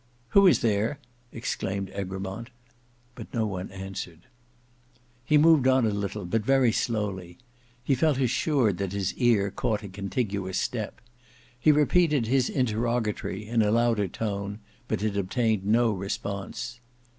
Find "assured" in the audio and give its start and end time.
8.17-8.79